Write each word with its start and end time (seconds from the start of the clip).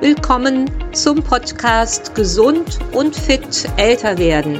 Willkommen 0.00 0.70
zum 0.94 1.22
Podcast 1.22 2.14
Gesund 2.14 2.78
und 2.92 3.14
fit 3.14 3.68
älter 3.76 4.16
werden. 4.16 4.58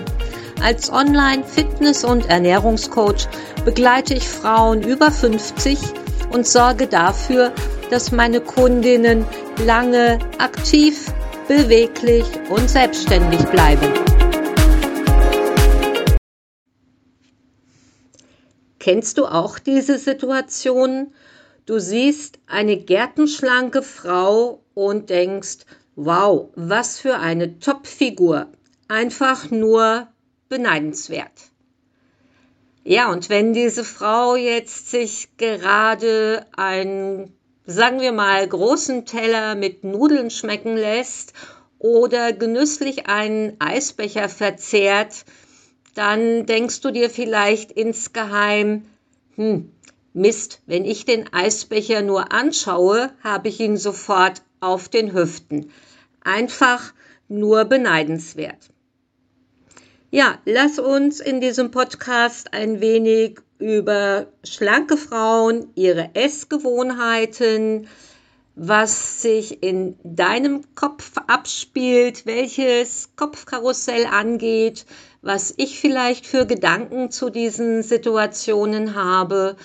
Als 0.62 0.92
Online-Fitness- 0.92 2.04
und 2.04 2.28
Ernährungscoach 2.28 3.26
begleite 3.64 4.12
ich 4.12 4.28
Frauen 4.28 4.82
über 4.82 5.10
50 5.10 5.78
und 6.30 6.46
sorge 6.46 6.88
dafür, 6.88 7.54
dass 7.88 8.12
meine 8.12 8.42
Kundinnen 8.42 9.24
lange 9.64 10.18
aktiv, 10.36 11.06
beweglich 11.48 12.26
und 12.50 12.68
selbstständig 12.68 13.42
bleiben. 13.46 13.88
Kennst 18.78 19.16
du 19.16 19.24
auch 19.24 19.58
diese 19.58 19.96
Situation? 19.96 21.14
Du 21.70 21.78
siehst 21.78 22.40
eine 22.48 22.76
gärtenschlanke 22.78 23.84
Frau 23.84 24.60
und 24.74 25.08
denkst, 25.08 25.58
wow, 25.94 26.48
was 26.56 26.98
für 26.98 27.18
eine 27.18 27.60
Top-Figur. 27.60 28.48
Einfach 28.88 29.52
nur 29.52 30.08
beneidenswert. 30.48 31.30
Ja, 32.82 33.12
und 33.12 33.30
wenn 33.30 33.52
diese 33.52 33.84
Frau 33.84 34.34
jetzt 34.34 34.90
sich 34.90 35.28
gerade 35.36 36.44
einen, 36.56 37.36
sagen 37.66 38.00
wir 38.00 38.10
mal, 38.10 38.48
großen 38.48 39.06
Teller 39.06 39.54
mit 39.54 39.84
Nudeln 39.84 40.30
schmecken 40.30 40.76
lässt 40.76 41.34
oder 41.78 42.32
genüsslich 42.32 43.06
einen 43.06 43.54
Eisbecher 43.60 44.28
verzehrt, 44.28 45.24
dann 45.94 46.46
denkst 46.46 46.80
du 46.80 46.90
dir 46.90 47.10
vielleicht 47.10 47.70
insgeheim, 47.70 48.86
hm, 49.36 49.70
Mist, 50.12 50.60
wenn 50.66 50.84
ich 50.84 51.04
den 51.04 51.32
Eisbecher 51.32 52.02
nur 52.02 52.32
anschaue, 52.32 53.12
habe 53.22 53.48
ich 53.48 53.60
ihn 53.60 53.76
sofort 53.76 54.42
auf 54.60 54.88
den 54.88 55.14
Hüften. 55.14 55.70
Einfach 56.22 56.92
nur 57.28 57.64
beneidenswert. 57.64 58.70
Ja, 60.10 60.38
lass 60.44 60.80
uns 60.80 61.20
in 61.20 61.40
diesem 61.40 61.70
Podcast 61.70 62.52
ein 62.52 62.80
wenig 62.80 63.38
über 63.60 64.26
schlanke 64.42 64.96
Frauen, 64.96 65.70
ihre 65.76 66.10
Essgewohnheiten, 66.14 67.86
was 68.56 69.22
sich 69.22 69.62
in 69.62 69.96
deinem 70.02 70.74
Kopf 70.74 71.12
abspielt, 71.28 72.26
welches 72.26 73.10
Kopfkarussell 73.14 74.06
angeht, 74.06 74.84
was 75.22 75.54
ich 75.56 75.78
vielleicht 75.78 76.26
für 76.26 76.46
Gedanken 76.46 77.12
zu 77.12 77.30
diesen 77.30 77.84
Situationen 77.84 78.96
habe. 78.96 79.56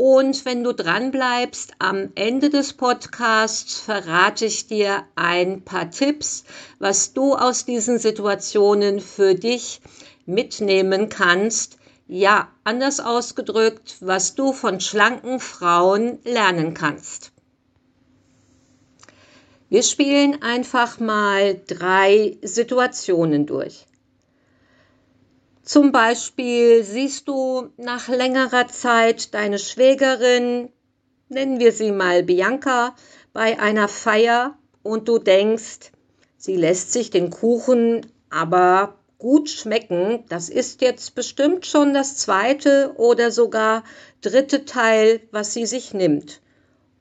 Und 0.00 0.44
wenn 0.44 0.62
du 0.62 0.72
dran 0.72 1.10
bleibst, 1.10 1.72
am 1.80 2.12
Ende 2.14 2.50
des 2.50 2.74
Podcasts 2.74 3.80
verrate 3.80 4.44
ich 4.44 4.68
dir 4.68 5.02
ein 5.16 5.64
paar 5.64 5.90
Tipps, 5.90 6.44
was 6.78 7.14
du 7.14 7.34
aus 7.34 7.64
diesen 7.64 7.98
Situationen 7.98 9.00
für 9.00 9.34
dich 9.34 9.80
mitnehmen 10.24 11.08
kannst. 11.08 11.78
Ja, 12.06 12.46
anders 12.62 13.00
ausgedrückt, 13.00 13.96
was 13.98 14.36
du 14.36 14.52
von 14.52 14.78
schlanken 14.78 15.40
Frauen 15.40 16.20
lernen 16.22 16.74
kannst. 16.74 17.32
Wir 19.68 19.82
spielen 19.82 20.42
einfach 20.42 21.00
mal 21.00 21.60
drei 21.66 22.38
Situationen 22.42 23.46
durch. 23.46 23.84
Zum 25.68 25.92
Beispiel 25.92 26.82
siehst 26.82 27.28
du 27.28 27.68
nach 27.76 28.08
längerer 28.08 28.68
Zeit 28.68 29.34
deine 29.34 29.58
Schwägerin, 29.58 30.70
nennen 31.28 31.60
wir 31.60 31.72
sie 31.72 31.92
mal 31.92 32.22
Bianca, 32.22 32.96
bei 33.34 33.60
einer 33.60 33.86
Feier 33.86 34.56
und 34.82 35.08
du 35.08 35.18
denkst, 35.18 35.92
sie 36.38 36.56
lässt 36.56 36.94
sich 36.94 37.10
den 37.10 37.28
Kuchen 37.28 38.06
aber 38.30 38.94
gut 39.18 39.50
schmecken. 39.50 40.24
Das 40.30 40.48
ist 40.48 40.80
jetzt 40.80 41.14
bestimmt 41.14 41.66
schon 41.66 41.92
das 41.92 42.16
zweite 42.16 42.94
oder 42.96 43.30
sogar 43.30 43.84
dritte 44.22 44.64
Teil, 44.64 45.20
was 45.32 45.52
sie 45.52 45.66
sich 45.66 45.92
nimmt. 45.92 46.40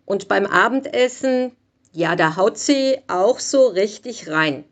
Und 0.04 0.28
beim 0.28 0.46
Abendessen 0.46 1.56
ja, 1.94 2.18
da 2.18 2.36
haut 2.36 2.58
sie 2.58 2.98
auch 3.08 3.40
so 3.40 3.68
richtig 3.68 4.30
rein. 4.30 4.66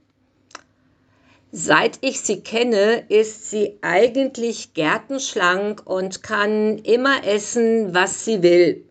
Seit 1.57 1.99
ich 2.01 2.19
sie 2.19 2.41
kenne, 2.41 3.05
ist 3.07 3.49
sie 3.49 3.77
eigentlich 3.81 4.73
gärtenschlank 4.73 5.83
und 5.85 6.21
kann 6.21 6.79
immer 6.79 7.25
essen, 7.25 7.93
was 7.93 8.25
sie 8.25 8.43
will. 8.43 8.83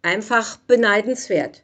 Einfach 0.00 0.56
beneidenswert. 0.56 1.62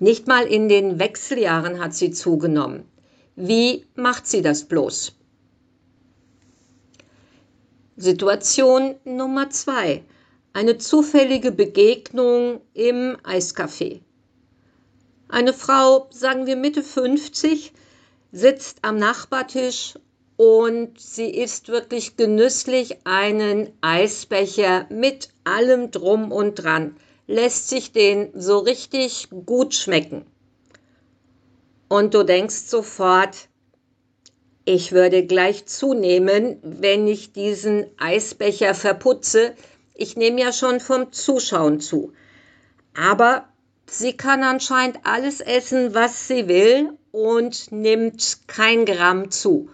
Nicht 0.00 0.26
mal 0.26 0.44
in 0.44 0.68
den 0.68 0.98
Wechseljahren 0.98 1.80
hat 1.80 1.94
sie 1.94 2.10
zugenommen. 2.10 2.84
Wie 3.36 3.86
macht 3.94 4.26
sie 4.26 4.42
das 4.42 4.64
bloß? 4.64 5.14
Situation 7.96 8.96
Nummer 9.04 9.48
zwei. 9.48 10.04
Eine 10.52 10.76
zufällige 10.76 11.52
Begegnung 11.52 12.60
im 12.74 13.16
Eiscafé. 13.24 14.00
Eine 15.30 15.54
Frau, 15.54 16.06
sagen 16.10 16.44
wir 16.44 16.56
Mitte 16.56 16.82
50, 16.82 17.72
sitzt 18.32 18.78
am 18.82 18.96
Nachbartisch 18.96 19.94
und 20.36 20.98
sie 20.98 21.30
isst 21.30 21.68
wirklich 21.68 22.16
genüsslich 22.16 22.98
einen 23.04 23.72
Eisbecher 23.82 24.86
mit 24.88 25.28
allem 25.44 25.90
drum 25.90 26.32
und 26.32 26.54
dran, 26.54 26.96
lässt 27.26 27.68
sich 27.68 27.92
den 27.92 28.30
so 28.34 28.58
richtig 28.58 29.28
gut 29.44 29.74
schmecken. 29.74 30.24
Und 31.88 32.14
du 32.14 32.22
denkst 32.22 32.68
sofort, 32.68 33.48
ich 34.64 34.92
würde 34.92 35.26
gleich 35.26 35.66
zunehmen, 35.66 36.58
wenn 36.62 37.08
ich 37.08 37.32
diesen 37.32 37.86
Eisbecher 37.98 38.74
verputze. 38.74 39.54
Ich 39.94 40.16
nehme 40.16 40.40
ja 40.40 40.52
schon 40.52 40.80
vom 40.80 41.12
Zuschauen 41.12 41.80
zu. 41.80 42.12
Aber 42.94 43.49
Sie 43.92 44.16
kann 44.16 44.44
anscheinend 44.44 45.00
alles 45.02 45.40
essen, 45.40 45.94
was 45.94 46.28
sie 46.28 46.46
will 46.46 46.96
und 47.10 47.72
nimmt 47.72 48.38
kein 48.46 48.84
Gramm 48.84 49.32
zu. 49.32 49.68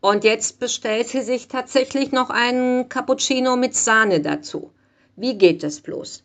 Und 0.00 0.22
jetzt 0.22 0.60
bestellt 0.60 1.08
sie 1.08 1.22
sich 1.22 1.48
tatsächlich 1.48 2.12
noch 2.12 2.30
einen 2.30 2.88
Cappuccino 2.88 3.56
mit 3.56 3.74
Sahne 3.74 4.20
dazu. 4.20 4.70
Wie 5.16 5.36
geht 5.36 5.64
das 5.64 5.80
bloß? 5.80 6.22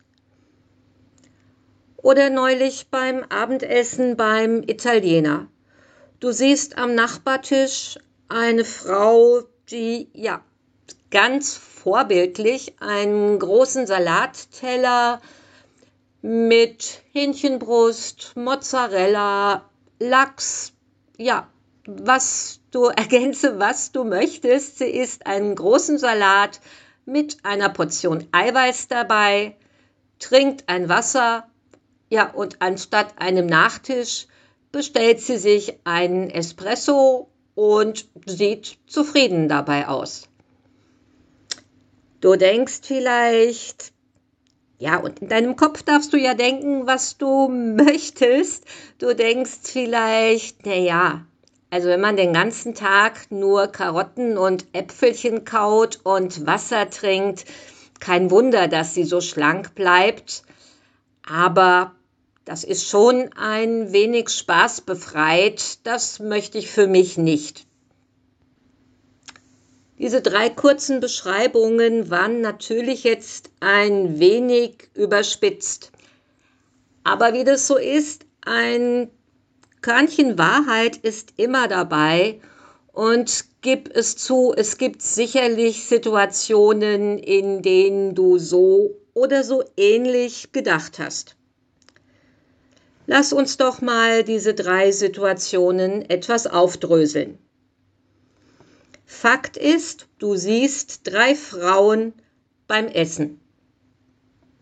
Oder 1.97 2.29
neulich 2.29 2.89
beim 2.91 3.23
Abendessen 3.23 4.15
beim 4.15 4.61
Italiener. 4.61 5.47
Du 6.19 6.31
siehst 6.31 6.77
am 6.77 6.93
Nachbartisch 6.93 7.97
eine 8.27 8.63
Frau, 8.63 9.41
die 9.71 10.09
ja 10.13 10.43
ganz 11.09 11.57
vorbildlich 11.57 12.75
einen 12.79 13.39
großen 13.39 13.87
Salatteller 13.87 15.21
mit 16.21 17.01
Hähnchenbrust, 17.13 18.33
Mozzarella, 18.35 19.69
Lachs, 19.99 20.73
ja, 21.17 21.47
was 21.85 22.59
du 22.71 22.85
ergänze, 22.95 23.59
was 23.59 23.91
du 23.91 24.03
möchtest. 24.03 24.77
Sie 24.77 24.89
isst 24.89 25.25
einen 25.25 25.55
großen 25.55 25.97
Salat 25.97 26.59
mit 27.05 27.37
einer 27.43 27.69
Portion 27.69 28.27
Eiweiß 28.31 28.87
dabei, 28.87 29.55
trinkt 30.19 30.67
ein 30.67 30.89
Wasser, 30.89 31.49
ja, 32.09 32.29
und 32.31 32.61
anstatt 32.61 33.13
einem 33.19 33.45
Nachtisch 33.45 34.27
bestellt 34.71 35.19
sie 35.19 35.37
sich 35.37 35.79
einen 35.83 36.29
Espresso 36.29 37.29
und 37.55 38.07
sieht 38.25 38.77
zufrieden 38.87 39.47
dabei 39.47 39.87
aus. 39.87 40.27
Du 42.21 42.35
denkst 42.35 42.81
vielleicht, 42.83 43.93
ja, 44.79 44.97
und 44.97 45.19
in 45.19 45.27
deinem 45.27 45.57
Kopf 45.57 45.83
darfst 45.83 46.13
du 46.13 46.17
ja 46.17 46.33
denken, 46.33 46.87
was 46.87 47.17
du 47.17 47.49
möchtest. 47.49 48.63
Du 48.97 49.13
denkst 49.13 49.59
vielleicht, 49.63 50.65
na 50.65 50.75
ja, 50.75 51.25
also 51.69 51.89
wenn 51.89 52.01
man 52.01 52.15
den 52.15 52.33
ganzen 52.33 52.73
Tag 52.73 53.29
nur 53.29 53.67
Karotten 53.67 54.37
und 54.37 54.65
Äpfelchen 54.73 55.43
kaut 55.43 55.99
und 56.03 56.47
Wasser 56.47 56.89
trinkt, 56.89 57.45
kein 57.99 58.31
Wunder, 58.31 58.69
dass 58.69 58.93
sie 58.93 59.03
so 59.03 59.19
schlank 59.19 59.75
bleibt. 59.75 60.43
Aber 61.29 61.93
das 62.45 62.63
ist 62.63 62.87
schon 62.87 63.31
ein 63.33 63.91
wenig 63.91 64.29
Spaß 64.29 64.81
befreit. 64.81 65.85
Das 65.85 66.19
möchte 66.19 66.57
ich 66.57 66.71
für 66.71 66.87
mich 66.87 67.17
nicht. 67.17 67.67
Diese 69.99 70.21
drei 70.21 70.49
kurzen 70.49 71.01
Beschreibungen 71.01 72.09
waren 72.09 72.39
natürlich 72.39 73.03
jetzt 73.03 73.49
ein 73.59 74.17
wenig 74.17 74.89
überspitzt. 74.93 75.91
Aber 77.03 77.33
wie 77.33 77.43
das 77.43 77.67
so 77.67 77.75
ist, 77.75 78.25
ein 78.45 79.09
Körnchen 79.81 80.37
Wahrheit 80.37 80.95
ist 80.95 81.33
immer 81.35 81.67
dabei 81.67 82.39
und 82.93 83.43
gib 83.61 83.93
es 83.93 84.15
zu, 84.15 84.53
es 84.55 84.77
gibt 84.77 85.01
sicherlich 85.01 85.85
Situationen, 85.85 87.17
in 87.17 87.61
denen 87.61 88.15
du 88.15 88.37
so 88.37 88.95
oder 89.13 89.43
so 89.43 89.65
ähnlich 89.75 90.53
gedacht 90.53 90.99
hast. 90.99 91.35
Lass 93.05 93.33
uns 93.33 93.57
doch 93.57 93.81
mal 93.81 94.23
diese 94.23 94.53
drei 94.53 94.91
Situationen 94.93 96.09
etwas 96.09 96.47
aufdröseln. 96.47 97.37
Fakt 99.11 99.57
ist, 99.57 100.07
du 100.19 100.35
siehst 100.35 101.01
drei 101.11 101.33
Frauen 101.33 102.13
beim 102.67 102.87
Essen. 102.87 103.41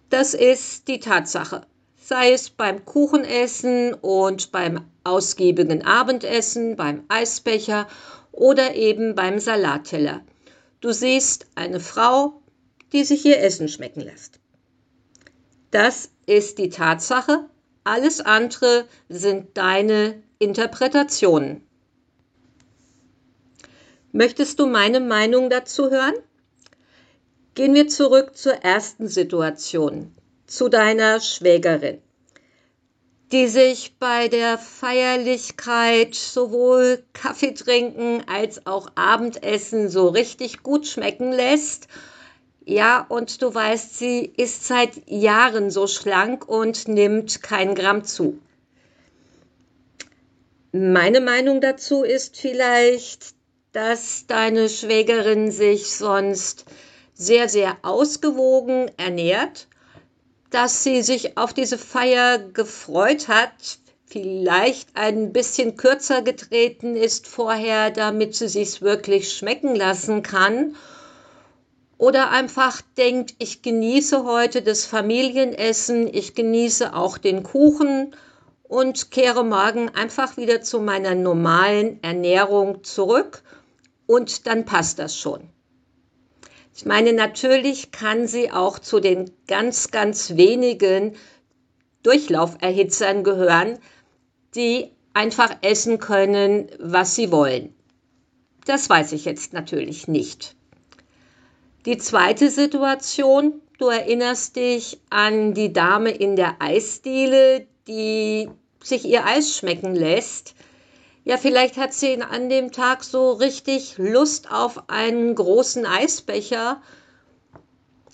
Das 0.10 0.34
ist 0.34 0.88
die 0.88 1.00
Tatsache. 1.00 1.68
Sei 1.98 2.32
es 2.32 2.50
beim 2.50 2.86
Kuchenessen 2.86 3.94
und 3.94 4.54
beim 4.54 4.90
ausgiebigen 5.04 5.86
Abendessen, 5.86 6.78
beim 6.78 7.04
Eisbecher 7.10 7.88
oder 8.32 8.74
eben 8.74 9.16
beim 9.16 9.38
Salatteller. 9.40 10.22
Du 10.80 10.94
siehst 10.94 11.48
eine 11.56 11.82
Frau, 11.82 12.42
die 12.94 13.04
sich 13.04 13.26
ihr 13.26 13.42
Essen 13.42 13.68
schmecken 13.68 14.00
lässt. 14.00 14.40
Das 15.72 16.10
ist 16.26 16.58
die 16.58 16.70
Tatsache. 16.70 17.50
Alles 17.84 18.22
andere 18.22 18.86
sind 19.10 19.58
deine 19.58 20.24
Interpretationen. 20.40 21.67
Möchtest 24.14 24.60
du 24.60 24.68
meine 24.68 25.02
Meinung 25.02 25.50
dazu 25.50 25.90
hören? 25.90 26.16
Gehen 27.56 27.74
wir 27.74 27.88
zurück 27.90 28.38
zur 28.38 28.54
ersten 28.54 29.08
Situation, 29.08 30.16
zu 30.46 30.70
deiner 30.70 31.20
Schwägerin, 31.20 32.02
die 33.34 33.48
sich 33.48 33.98
bei 34.00 34.30
der 34.30 34.58
Feierlichkeit 34.58 36.16
sowohl 36.16 37.04
Kaffee 37.12 37.54
trinken 37.54 38.24
als 38.28 38.66
auch 38.66 38.90
Abendessen 38.96 39.90
so 39.90 40.08
richtig 40.08 40.64
gut 40.64 40.88
schmecken 40.88 41.34
lässt. 41.34 41.88
Ja, 42.64 43.06
und 43.10 43.42
du 43.42 43.54
weißt, 43.54 43.98
sie 43.98 44.32
ist 44.38 44.66
seit 44.66 45.10
Jahren 45.10 45.70
so 45.70 45.88
schlank 45.88 46.48
und 46.48 46.88
nimmt 46.88 47.44
kein 47.44 47.76
Gramm 47.76 48.06
zu. 48.06 48.40
Meine 50.72 51.22
Meinung 51.22 51.60
dazu 51.60 52.04
ist 52.04 52.38
vielleicht, 52.38 53.37
dass 53.78 54.26
deine 54.26 54.70
Schwägerin 54.70 55.52
sich 55.52 55.92
sonst 55.92 56.66
sehr, 57.14 57.48
sehr 57.48 57.78
ausgewogen 57.84 58.90
ernährt, 58.98 59.68
dass 60.50 60.84
sie 60.84 61.04
sich 61.04 61.38
auf 61.38 61.54
diese 61.54 61.78
Feier 61.78 62.40
gefreut 62.40 63.28
hat, 63.28 63.78
vielleicht 64.08 64.90
ein 64.96 65.32
bisschen 65.32 65.78
kürzer 65.78 66.24
getreten 66.24 66.96
ist 66.96 67.28
vorher, 67.28 67.92
damit 67.92 68.34
sie 68.34 68.48
sich 68.48 68.82
wirklich 68.82 69.32
schmecken 69.32 69.76
lassen 69.76 70.24
kann. 70.24 70.76
Oder 72.00 72.32
einfach 72.32 72.82
denkt, 72.98 73.36
ich 73.38 73.62
genieße 73.62 74.24
heute 74.24 74.64
das 74.64 74.86
Familienessen, 74.86 76.12
ich 76.12 76.34
genieße 76.34 76.96
auch 76.96 77.20
den 77.20 77.44
Kuchen 77.44 78.16
und 78.64 79.12
kehre 79.12 79.46
morgen 79.46 79.90
einfach 79.90 80.36
wieder 80.36 80.64
zu 80.64 80.80
meiner 80.80 81.14
normalen 81.14 82.02
Ernährung 82.02 82.84
zurück 82.84 83.44
und 84.08 84.48
dann 84.48 84.66
passt 84.66 84.98
das 84.98 85.18
schon. 85.18 85.50
Ich 86.76 86.86
meine, 86.86 87.14
natürlich 87.14 87.92
kann 87.92 88.28
sie 88.28 88.52
auch 88.52 88.80
zu 88.80 89.00
den 89.00 89.32
ganz, 89.48 89.92
ganz 89.92 90.38
wenigen 90.38 91.16
Durchlauferhitzern 92.04 93.24
gehören, 93.24 93.80
die 94.56 94.92
einfach 95.14 95.58
essen 95.62 96.00
können, 96.00 96.70
was 96.80 97.16
sie 97.16 97.32
wollen. 97.32 97.74
Das 98.66 98.90
weiß 98.90 99.14
ich 99.14 99.26
jetzt 99.26 99.54
natürlich 99.54 100.08
nicht. 100.08 100.56
Die 101.86 101.98
zweite 101.98 102.50
Situation, 102.50 103.62
du 103.78 103.88
erinnerst 103.88 104.56
dich 104.56 105.00
an 105.10 105.54
die 105.54 105.74
Dame 105.74 106.12
in 106.12 106.36
der 106.36 106.62
Eisdiele, 106.62 107.66
die 107.88 108.50
sich 108.84 109.06
ihr 109.06 109.26
Eis 109.26 109.58
schmecken 109.58 109.96
lässt 109.96 110.54
ja, 111.28 111.36
vielleicht 111.36 111.76
hat 111.76 111.94
sie 111.94 112.22
an 112.22 112.48
dem 112.48 112.72
Tag 112.72 113.04
so 113.04 113.34
richtig 113.34 113.98
Lust 113.98 114.50
auf 114.50 114.90
einen 114.90 115.36
großen 115.36 115.86
Eisbecher 115.86 116.82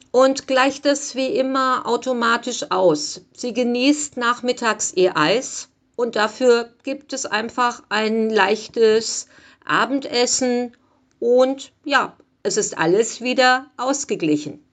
und 0.09 0.47
gleicht 0.47 0.87
es 0.87 1.13
wie 1.13 1.27
immer 1.27 1.85
automatisch 1.85 2.71
aus. 2.71 3.21
Sie 3.31 3.53
genießt 3.53 4.17
nachmittags 4.17 4.93
ihr 4.95 5.15
Eis 5.15 5.69
und 5.95 6.15
dafür 6.15 6.73
gibt 6.81 7.13
es 7.13 7.27
einfach 7.27 7.83
ein 7.89 8.31
leichtes 8.31 9.27
Abendessen 9.63 10.75
und 11.19 11.71
ja, 11.85 12.17
es 12.41 12.57
ist 12.57 12.79
alles 12.79 13.21
wieder 13.21 13.67
ausgeglichen. 13.77 14.65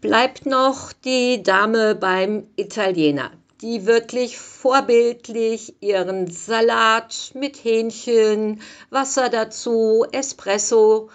Bleibt 0.00 0.46
noch 0.46 0.94
die 0.94 1.42
Dame 1.42 1.94
beim 1.94 2.46
Italiener 2.56 3.32
die 3.62 3.86
wirklich 3.86 4.38
vorbildlich 4.38 5.74
ihren 5.80 6.30
Salat 6.30 7.30
mit 7.34 7.64
Hähnchen, 7.64 8.60
Wasser 8.90 9.28
dazu, 9.28 10.04
Espresso 10.12 11.10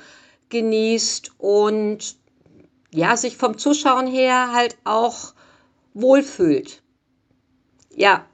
genießt 0.49 1.31
und 1.37 2.15
ja, 2.93 3.15
sich 3.15 3.37
vom 3.37 3.57
Zuschauen 3.57 4.07
her 4.07 4.51
halt 4.53 4.75
auch 4.83 5.33
wohlfühlt. 5.93 6.81
Ja, 7.95 8.25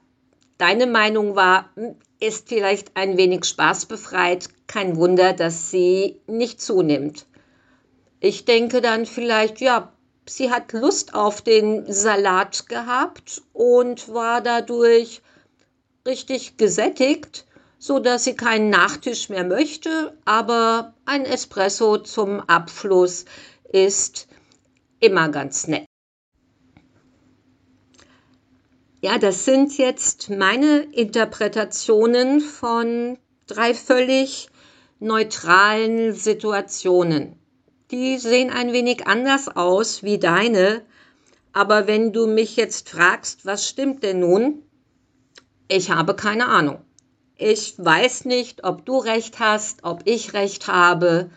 deine 0.57 0.87
Meinung 0.87 1.35
war, 1.35 1.69
hm, 1.75 1.95
ist 2.19 2.49
vielleicht 2.49 2.95
ein 2.95 3.17
wenig 3.17 3.45
spaßbefreit. 3.45 4.49
Kein 4.65 4.95
Wunder, 4.95 5.33
dass 5.33 5.69
sie 5.69 6.19
nicht 6.27 6.61
zunimmt. 6.61 7.25
Ich 8.19 8.45
denke 8.45 8.81
dann 8.81 9.05
vielleicht, 9.05 9.61
ja, 9.61 9.93
sie 10.29 10.51
hat 10.51 10.73
Lust 10.73 11.13
auf 11.13 11.41
den 11.41 11.91
Salat 11.91 12.67
gehabt 12.67 13.41
und 13.53 14.13
war 14.13 14.41
dadurch 14.41 15.21
richtig 16.05 16.57
gesättigt, 16.57 17.45
so 17.79 17.99
dass 17.99 18.23
sie 18.23 18.35
keinen 18.35 18.69
Nachtisch 18.69 19.29
mehr 19.29 19.43
möchte, 19.43 20.17
aber 20.25 20.93
ein 21.05 21.25
Espresso 21.25 21.97
zum 21.97 22.39
Abschluss 22.41 23.25
ist 23.71 24.27
immer 24.99 25.29
ganz 25.29 25.67
nett. 25.67 25.85
Ja, 28.99 29.19
das 29.19 29.45
sind 29.45 29.77
jetzt 29.77 30.29
meine 30.29 30.79
Interpretationen 30.91 32.41
von 32.41 33.17
drei 33.45 33.75
völlig 33.75 34.49
neutralen 34.99 36.13
Situationen 36.13 37.39
die 37.91 38.17
sehen 38.17 38.49
ein 38.49 38.73
wenig 38.73 39.07
anders 39.07 39.47
aus 39.47 40.03
wie 40.03 40.17
deine. 40.17 40.83
Aber 41.53 41.87
wenn 41.87 42.13
du 42.13 42.27
mich 42.27 42.55
jetzt 42.55 42.89
fragst, 42.89 43.45
was 43.45 43.67
stimmt 43.67 44.03
denn 44.03 44.19
nun? 44.19 44.63
Ich 45.67 45.89
habe 45.91 46.15
keine 46.15 46.47
Ahnung. 46.47 46.81
Ich 47.37 47.75
weiß 47.77 48.25
nicht, 48.25 48.63
ob 48.63 48.85
du 48.85 48.97
recht 48.97 49.39
hast, 49.39 49.83
ob 49.83 50.01
ich 50.05 50.33
recht 50.33 50.67
habe. 50.67 51.29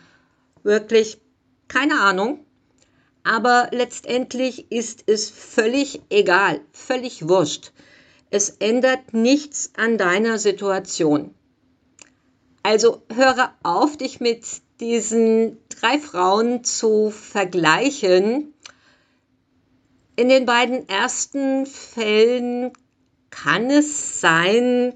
Wirklich 0.63 1.19
keine 1.67 1.99
Ahnung. 2.01 2.45
Aber 3.23 3.69
letztendlich 3.71 4.71
ist 4.71 5.03
es 5.05 5.29
völlig 5.29 6.01
egal, 6.09 6.61
völlig 6.71 7.27
wurscht. 7.27 7.71
Es 8.31 8.49
ändert 8.49 9.13
nichts 9.13 9.71
an 9.75 9.97
deiner 9.97 10.39
Situation. 10.39 11.35
Also 12.63 13.03
höre 13.13 13.53
auf, 13.63 13.97
dich 13.97 14.19
mit 14.19 14.43
diesen 14.81 15.57
drei 15.69 15.99
Frauen 15.99 16.63
zu 16.63 17.11
vergleichen. 17.11 18.53
In 20.15 20.27
den 20.27 20.45
beiden 20.45 20.89
ersten 20.89 21.65
Fällen 21.65 22.73
kann 23.29 23.69
es 23.69 24.19
sein, 24.19 24.93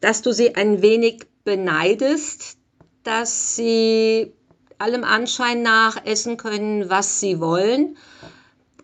dass 0.00 0.22
du 0.22 0.32
sie 0.32 0.54
ein 0.54 0.82
wenig 0.82 1.26
beneidest, 1.44 2.56
dass 3.02 3.56
sie 3.56 4.32
allem 4.78 5.04
Anschein 5.04 5.62
nach 5.62 6.04
essen 6.06 6.36
können, 6.36 6.88
was 6.88 7.20
sie 7.20 7.40
wollen 7.40 7.96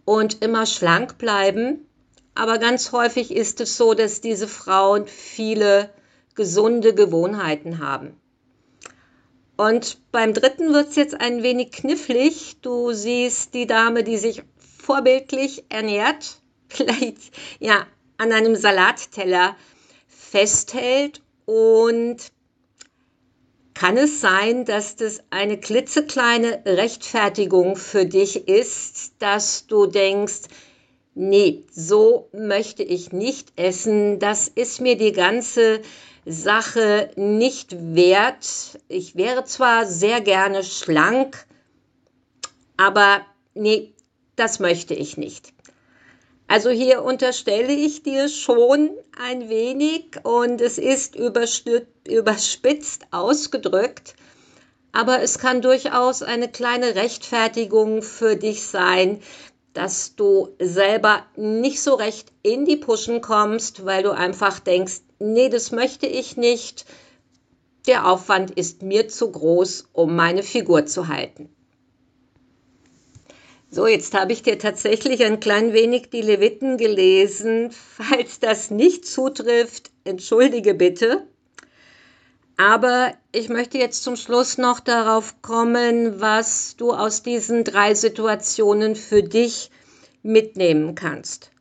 und 0.04 0.42
immer 0.42 0.66
schlank 0.66 1.18
bleiben. 1.18 1.86
Aber 2.34 2.58
ganz 2.58 2.92
häufig 2.92 3.32
ist 3.34 3.60
es 3.60 3.76
so, 3.76 3.94
dass 3.94 4.20
diese 4.20 4.46
Frauen 4.46 5.06
viele 5.06 5.90
gesunde 6.34 6.94
Gewohnheiten 6.94 7.78
haben. 7.80 8.20
Und 9.58 9.98
beim 10.12 10.34
dritten 10.34 10.72
wird 10.72 10.90
es 10.90 10.94
jetzt 10.94 11.20
ein 11.20 11.42
wenig 11.42 11.72
knifflig. 11.72 12.58
Du 12.62 12.92
siehst 12.92 13.54
die 13.54 13.66
Dame, 13.66 14.04
die 14.04 14.16
sich 14.16 14.44
vorbildlich 14.78 15.64
ernährt, 15.68 16.40
vielleicht 16.68 17.18
ja 17.58 17.84
an 18.18 18.30
einem 18.30 18.54
Salatteller 18.54 19.56
festhält 20.06 21.22
und 21.44 22.18
kann 23.74 23.96
es 23.96 24.20
sein, 24.20 24.64
dass 24.64 24.94
das 24.94 25.24
eine 25.30 25.58
klitzekleine 25.58 26.62
Rechtfertigung 26.64 27.74
für 27.74 28.06
dich 28.06 28.46
ist, 28.46 29.14
dass 29.18 29.66
du 29.66 29.86
denkst, 29.86 30.42
nee, 31.18 31.64
so 31.70 32.28
möchte 32.32 32.82
ich 32.82 33.12
nicht 33.12 33.52
essen, 33.56 34.18
das 34.20 34.48
ist 34.48 34.80
mir 34.80 34.96
die 34.96 35.12
ganze 35.12 35.80
Sache 36.24 37.10
nicht 37.16 37.94
wert. 37.94 38.78
Ich 38.88 39.16
wäre 39.16 39.44
zwar 39.44 39.86
sehr 39.86 40.20
gerne 40.20 40.62
schlank, 40.62 41.46
aber 42.76 43.20
nee, 43.54 43.92
das 44.36 44.60
möchte 44.60 44.94
ich 44.94 45.16
nicht. 45.16 45.52
Also 46.46 46.70
hier 46.70 47.02
unterstelle 47.02 47.72
ich 47.72 48.02
dir 48.02 48.28
schon 48.28 48.90
ein 49.20 49.50
wenig 49.50 50.20
und 50.22 50.60
es 50.60 50.78
ist 50.78 51.14
überspitzt 51.16 53.02
ausgedrückt, 53.10 54.14
aber 54.92 55.20
es 55.20 55.38
kann 55.38 55.60
durchaus 55.60 56.22
eine 56.22 56.48
kleine 56.48 56.94
Rechtfertigung 56.94 58.02
für 58.02 58.36
dich 58.36 58.62
sein, 58.62 59.20
dass 59.78 60.16
du 60.16 60.56
selber 60.58 61.24
nicht 61.36 61.80
so 61.80 61.94
recht 61.94 62.32
in 62.42 62.64
die 62.64 62.74
Puschen 62.76 63.20
kommst, 63.20 63.86
weil 63.86 64.02
du 64.02 64.10
einfach 64.10 64.58
denkst, 64.58 65.02
nee, 65.20 65.48
das 65.48 65.70
möchte 65.70 66.08
ich 66.08 66.36
nicht. 66.36 66.84
Der 67.86 68.10
Aufwand 68.10 68.50
ist 68.50 68.82
mir 68.82 69.06
zu 69.06 69.30
groß, 69.30 69.90
um 69.92 70.16
meine 70.16 70.42
Figur 70.42 70.86
zu 70.86 71.06
halten. 71.06 71.48
So, 73.70 73.86
jetzt 73.86 74.14
habe 74.14 74.32
ich 74.32 74.42
dir 74.42 74.58
tatsächlich 74.58 75.24
ein 75.24 75.38
klein 75.38 75.72
wenig 75.72 76.10
die 76.10 76.22
Leviten 76.22 76.76
gelesen. 76.76 77.70
Falls 77.96 78.40
das 78.40 78.72
nicht 78.72 79.06
zutrifft, 79.06 79.92
entschuldige 80.02 80.74
bitte. 80.74 81.28
Aber 82.58 83.12
ich 83.30 83.48
möchte 83.48 83.78
jetzt 83.78 84.02
zum 84.02 84.16
Schluss 84.16 84.58
noch 84.58 84.80
darauf 84.80 85.40
kommen, 85.42 86.20
was 86.20 86.74
du 86.76 86.92
aus 86.92 87.22
diesen 87.22 87.62
drei 87.62 87.94
Situationen 87.94 88.96
für 88.96 89.22
dich 89.22 89.70
mitnehmen 90.24 90.96
kannst. 90.96 91.52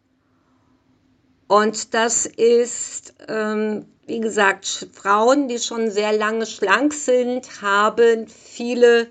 Und 1.47 1.93
das 1.93 2.25
ist, 2.25 3.13
ähm, 3.27 3.85
wie 4.07 4.19
gesagt, 4.19 4.87
Frauen, 4.91 5.47
die 5.47 5.59
schon 5.59 5.91
sehr 5.91 6.13
lange 6.13 6.47
schlank 6.47 6.93
sind, 6.93 7.61
haben 7.61 8.27
viele 8.27 9.07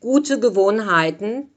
gute 0.00 0.38
Gewohnheiten, 0.38 1.50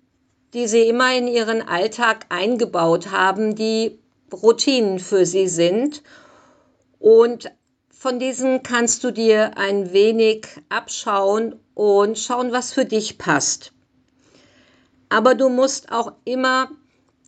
die 0.54 0.68
sie 0.68 0.88
immer 0.88 1.14
in 1.14 1.28
ihren 1.28 1.62
Alltag 1.62 2.28
eingebaut 2.30 3.12
haben, 3.12 3.56
die 3.56 4.00
Routinen 4.32 5.00
für 5.00 5.26
sie 5.26 5.50
sind. 5.50 6.02
Und 6.98 7.52
von 8.00 8.18
diesen 8.18 8.64
kannst 8.64 9.04
du 9.04 9.12
dir 9.12 9.58
ein 9.58 9.92
wenig 9.92 10.48
abschauen 10.70 11.60
und 11.74 12.18
schauen, 12.18 12.54
was 12.54 12.72
für 12.72 12.86
dich 12.86 13.18
passt. 13.18 13.74
Aber 15.10 15.36
du 15.36 15.50
musst 15.50 15.92
auch 15.92 16.14
immer 16.24 16.72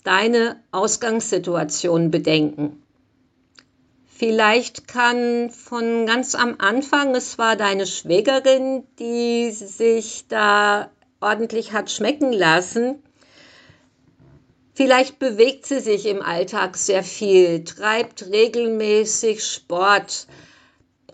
deine 0.05 0.63
Ausgangssituation 0.71 2.09
bedenken. 2.09 2.81
Vielleicht 4.07 4.87
kann 4.87 5.49
von 5.49 6.05
ganz 6.05 6.35
am 6.35 6.55
Anfang, 6.59 7.15
es 7.15 7.37
war 7.37 7.57
deine 7.57 7.85
Schwägerin, 7.85 8.85
die 8.97 9.51
sich 9.51 10.25
da 10.29 10.89
ordentlich 11.19 11.73
hat 11.73 11.91
schmecken 11.91 12.31
lassen, 12.31 13.03
Vielleicht 14.73 15.19
bewegt 15.19 15.65
sie 15.65 15.81
sich 15.81 16.05
im 16.07 16.21
Alltag 16.21 16.77
sehr 16.77 17.03
viel, 17.03 17.65
treibt 17.65 18.25
regelmäßig 18.31 19.43
Sport 19.43 20.27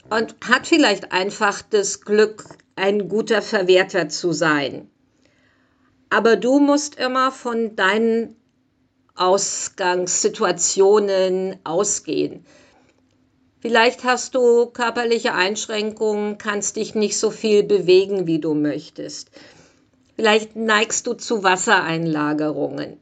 und 0.10 0.36
hat 0.48 0.68
vielleicht 0.68 1.12
einfach 1.12 1.62
das 1.62 2.02
Glück, 2.02 2.46
ein 2.76 3.10
guter 3.10 3.42
Verwerter 3.42 4.08
zu 4.10 4.34
sein. 4.34 4.92
Aber 6.10 6.36
du 6.36 6.60
musst 6.60 6.96
immer 6.96 7.32
von 7.32 7.76
deinen 7.76 8.36
Ausgangssituationen 9.16 11.58
ausgehen. 11.64 12.46
Vielleicht 13.60 14.04
hast 14.04 14.36
du 14.36 14.68
körperliche 14.68 15.34
Einschränkungen, 15.34 16.38
kannst 16.38 16.76
dich 16.76 16.94
nicht 16.94 17.18
so 17.18 17.32
viel 17.32 17.64
bewegen, 17.64 18.28
wie 18.28 18.38
du 18.40 18.54
möchtest. 18.54 19.32
Vielleicht 20.16 20.56
neigst 20.56 21.08
du 21.08 21.16
zu 21.16 21.42
Wassereinlagerungen. 21.44 23.00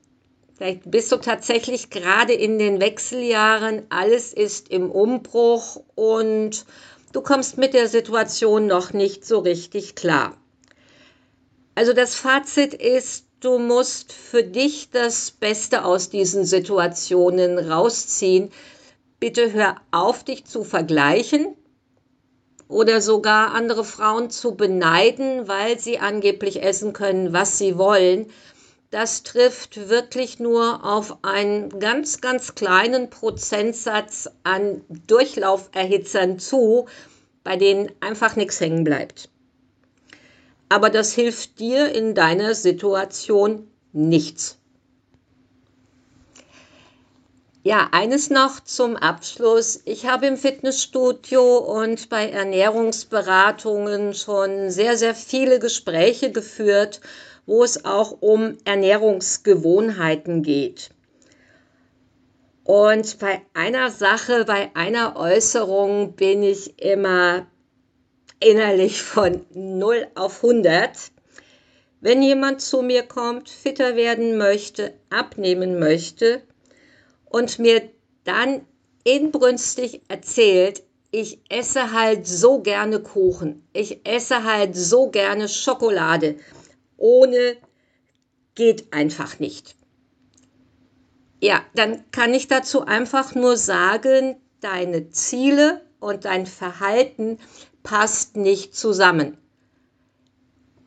Vielleicht 0.58 0.90
bist 0.90 1.12
du 1.12 1.18
tatsächlich 1.18 1.90
gerade 1.90 2.32
in 2.32 2.58
den 2.58 2.80
Wechseljahren, 2.80 3.84
alles 3.90 4.32
ist 4.32 4.70
im 4.70 4.90
Umbruch 4.90 5.82
und 5.96 6.66
du 7.16 7.22
kommst 7.22 7.58
mit 7.58 7.74
der 7.74 7.88
Situation 7.88 8.68
noch 8.68 8.92
nicht 8.92 9.26
so 9.26 9.40
richtig 9.40 9.96
klar. 9.96 10.36
Also 11.74 11.94
das 11.94 12.16
Fazit 12.16 12.74
ist, 12.74 13.26
du 13.40 13.58
musst 13.58 14.12
für 14.12 14.44
dich 14.44 14.90
das 14.92 15.32
Beste 15.32 15.86
aus 15.86 16.10
diesen 16.10 16.46
Situationen 16.46 17.58
rausziehen. 17.58 18.52
Bitte 19.20 19.54
hör 19.54 19.78
auf, 19.92 20.26
dich 20.26 20.44
zu 20.46 20.66
vergleichen 20.66 21.56
oder 22.68 23.00
sogar 23.00 23.54
andere 23.54 23.86
Frauen 23.86 24.30
zu 24.30 24.56
beneiden, 24.56 25.48
weil 25.48 25.80
sie 25.80 26.00
angeblich 26.00 26.64
essen 26.64 26.92
können, 26.92 27.32
was 27.32 27.58
sie 27.58 27.78
wollen 27.78 28.30
das 28.96 29.24
trifft 29.24 29.90
wirklich 29.90 30.40
nur 30.40 30.86
auf 30.86 31.18
einen 31.22 31.82
ganz, 31.82 32.22
ganz 32.22 32.56
kleinen 32.56 33.10
Prozentsatz 33.10 34.30
an 34.44 34.86
Durchlauferhitzern 34.88 36.40
zu, 36.40 36.86
bei 37.44 37.58
denen 37.58 37.92
einfach 38.00 38.38
nichts 38.38 38.62
hängen 38.62 38.86
bleibt. 38.86 39.28
Aber 40.70 40.90
das 40.90 41.12
hilft 41.12 41.60
dir 41.60 41.94
in 41.94 42.16
deiner 42.16 42.56
Situation 42.56 43.68
nichts. 43.92 44.60
Ja, 47.64 47.90
eines 47.92 48.30
noch 48.30 48.62
zum 48.62 48.96
Abschluss. 48.96 49.82
Ich 49.84 50.06
habe 50.06 50.28
im 50.28 50.38
Fitnessstudio 50.38 51.58
und 51.58 52.08
bei 52.08 52.30
Ernährungsberatungen 52.30 54.14
schon 54.14 54.70
sehr, 54.70 54.98
sehr 54.98 55.16
viele 55.16 55.60
Gespräche 55.60 56.32
geführt 56.32 57.02
wo 57.46 57.64
es 57.64 57.86
auch 57.86 58.18
um 58.22 58.58
Ernährungsgewohnheiten 58.66 60.42
geht. 60.42 60.90
Und 62.64 63.20
bei 63.20 63.42
einer 63.54 63.92
Sache, 63.92 64.46
bei 64.46 64.72
einer 64.74 65.16
Äußerung 65.16 66.14
bin 66.14 66.42
ich 66.42 66.82
immer 66.82 67.46
innerlich 68.40 69.02
von 69.02 69.46
0 69.54 70.08
auf 70.16 70.44
100. 70.44 70.90
Wenn 72.02 72.24
jemand 72.24 72.62
zu 72.62 72.82
mir 72.82 73.04
kommt, 73.04 73.50
fitter 73.50 73.96
werden 73.96 74.38
möchte, 74.38 74.94
abnehmen 75.10 75.80
möchte 75.80 76.42
und 77.26 77.60
mir 77.60 77.90
dann 78.24 78.62
inbrünstig 79.04 80.02
erzählt, 80.08 80.84
ich 81.12 81.40
esse 81.50 81.94
halt 81.94 82.28
so 82.28 82.60
gerne 82.60 83.00
Kuchen, 83.00 83.66
ich 83.74 84.06
esse 84.06 84.44
halt 84.44 84.76
so 84.76 85.10
gerne 85.10 85.48
Schokolade 85.48 86.36
ohne 86.98 87.58
geht 88.56 88.94
einfach 88.94 89.40
nicht. 89.40 89.76
Ja, 91.42 91.62
dann 91.76 92.10
kann 92.12 92.34
ich 92.34 92.48
dazu 92.48 92.86
einfach 92.86 93.36
nur 93.36 93.58
sagen, 93.58 94.38
deine 94.62 95.10
Ziele 95.10 95.82
und 96.00 96.26
dein 96.26 96.46
Verhalten 96.46 97.38
passt 97.84 98.36
nicht 98.36 98.76
zusammen. 98.76 99.38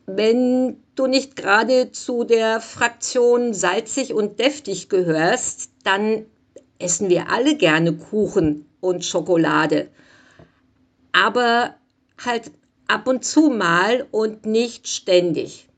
Wenn 0.05 0.83
du 0.95 1.07
nicht 1.07 1.35
gerade 1.35 1.91
zu 1.91 2.23
der 2.23 2.59
Fraktion 2.61 3.53
salzig 3.53 4.13
und 4.13 4.39
deftig 4.39 4.89
gehörst, 4.89 5.71
dann 5.83 6.25
essen 6.79 7.09
wir 7.09 7.29
alle 7.29 7.55
gerne 7.55 7.93
Kuchen 7.93 8.65
und 8.81 9.05
Schokolade. 9.05 9.89
Aber 11.11 11.75
halt 12.17 12.51
ab 12.87 13.07
und 13.07 13.23
zu 13.23 13.49
mal 13.49 14.07
und 14.11 14.45
nicht 14.45 14.87
ständig. 14.87 15.68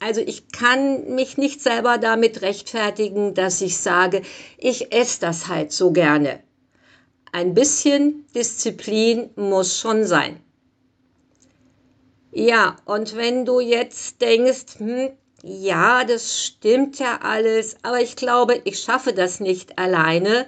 Also 0.00 0.22
ich 0.22 0.48
kann 0.48 1.14
mich 1.14 1.36
nicht 1.36 1.60
selber 1.60 1.98
damit 1.98 2.40
rechtfertigen, 2.40 3.34
dass 3.34 3.60
ich 3.60 3.76
sage, 3.76 4.22
ich 4.56 4.94
esse 4.94 5.20
das 5.20 5.48
halt 5.48 5.72
so 5.72 5.92
gerne. 5.92 6.40
Ein 7.32 7.52
bisschen 7.52 8.24
Disziplin 8.34 9.28
muss 9.36 9.78
schon 9.78 10.06
sein. 10.06 10.40
Ja, 12.32 12.76
und 12.86 13.14
wenn 13.14 13.44
du 13.44 13.60
jetzt 13.60 14.22
denkst, 14.22 14.78
hm, 14.78 15.10
ja, 15.42 16.04
das 16.04 16.44
stimmt 16.44 16.98
ja 16.98 17.20
alles, 17.22 17.76
aber 17.82 18.00
ich 18.00 18.16
glaube, 18.16 18.60
ich 18.64 18.80
schaffe 18.80 19.12
das 19.12 19.38
nicht 19.38 19.78
alleine, 19.78 20.46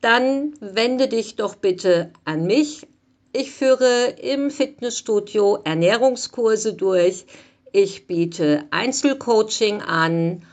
dann 0.00 0.54
wende 0.60 1.08
dich 1.08 1.34
doch 1.34 1.56
bitte 1.56 2.12
an 2.24 2.46
mich. 2.46 2.86
Ich 3.32 3.50
führe 3.50 4.14
im 4.20 4.50
Fitnessstudio 4.50 5.58
Ernährungskurse 5.64 6.74
durch. 6.74 7.26
Ich 7.72 8.06
biete 8.06 8.64
Einzelcoaching 8.70 9.82
an 9.82 10.46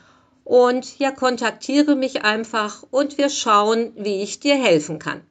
und 0.44 0.98
ja, 0.98 1.10
kontaktiere 1.10 1.96
mich 1.96 2.22
einfach 2.22 2.84
und 2.90 3.18
wir 3.18 3.30
schauen, 3.30 3.92
wie 3.96 4.22
ich 4.22 4.40
dir 4.40 4.56
helfen 4.56 4.98
kann. 4.98 5.22